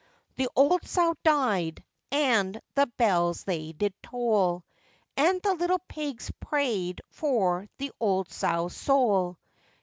The 0.35 0.47
old 0.55 0.87
sow 0.87 1.13
died, 1.23 1.83
and 2.11 2.59
the 2.73 2.87
bells 2.87 3.43
they 3.43 3.71
did 3.71 3.93
toll, 4.01 4.63
And 5.15 5.39
the 5.43 5.53
little 5.53 5.77
pigs 5.87 6.31
prayed 6.39 7.01
for 7.11 7.67
the 7.77 7.91
old 7.99 8.31
sow's 8.31 8.75
soul! 8.75 9.37